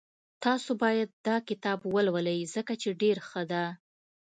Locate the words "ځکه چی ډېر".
2.55-3.17